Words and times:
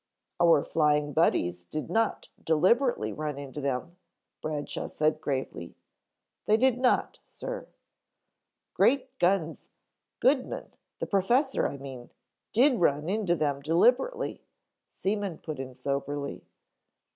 "Our 0.39 0.63
Flying 0.63 1.13
Buddies 1.13 1.63
did 1.63 1.91
not 1.91 2.27
deliberately 2.43 3.13
run 3.13 3.37
into 3.37 3.61
them," 3.61 3.97
Bradshaw 4.41 4.87
said 4.87 5.21
gravely. 5.21 5.75
"They 6.47 6.57
did 6.57 6.79
not, 6.79 7.19
Sir." 7.23 7.67
"Great 8.73 9.15
guns, 9.19 9.69
Goodman, 10.19 10.73
the 10.97 11.05
professor 11.05 11.67
I 11.67 11.77
mean, 11.77 12.09
did 12.51 12.81
run 12.81 13.09
into 13.09 13.35
them 13.35 13.61
deliberately" 13.61 14.41
Seaman 14.87 15.37
put 15.37 15.59
in 15.59 15.75
soberly. 15.75 16.47